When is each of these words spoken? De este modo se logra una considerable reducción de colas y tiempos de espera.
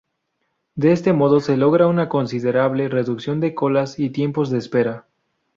De 0.73 0.93
este 0.93 1.13
modo 1.13 1.39
se 1.41 1.57
logra 1.57 1.85
una 1.85 2.09
considerable 2.09 2.87
reducción 2.89 3.39
de 3.39 3.53
colas 3.53 3.99
y 3.99 4.09
tiempos 4.09 4.49
de 4.49 4.57
espera. 4.57 5.05